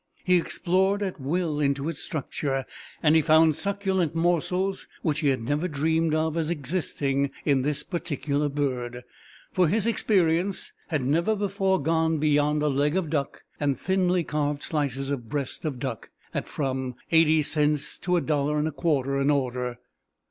He 0.23 0.37
explored 0.37 1.03
at 1.03 1.21
will 1.21 1.59
into 1.59 1.87
its 1.87 1.99
structure, 1.99 2.65
and 3.03 3.15
he 3.15 3.21
found 3.21 3.55
succulent 3.55 4.15
morsels 4.15 4.87
which 5.03 5.19
he 5.19 5.27
had 5.27 5.43
never 5.43 5.67
dreamed 5.67 6.15
of 6.15 6.35
as 6.37 6.49
existing 6.49 7.29
in 7.45 7.61
this 7.61 7.83
particular 7.83 8.49
bird, 8.49 9.03
for 9.53 9.67
his 9.67 9.85
experience 9.85 10.73
had 10.87 11.05
never 11.05 11.35
before 11.35 11.79
gone 11.79 12.17
beyond 12.17 12.63
a 12.63 12.67
leg 12.67 12.97
of 12.97 13.11
duck 13.11 13.43
and 13.59 13.79
thinly 13.79 14.23
carved 14.23 14.63
slices 14.63 15.11
of 15.11 15.29
breast 15.29 15.65
of 15.65 15.77
duck, 15.77 16.09
at 16.33 16.47
from 16.47 16.95
eighty 17.11 17.43
cents 17.43 17.99
to 17.99 18.17
a 18.17 18.21
dollar 18.21 18.57
and 18.57 18.67
a 18.67 18.71
quarter 18.71 19.19
an 19.19 19.29
order. 19.29 19.77